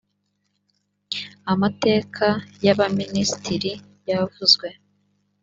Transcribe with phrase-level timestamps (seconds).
[1.51, 2.25] amateka
[2.65, 3.71] ya ba minisitiri
[4.09, 4.67] yavuzwe